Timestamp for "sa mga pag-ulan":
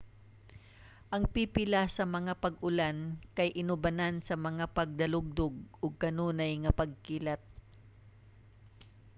1.97-2.97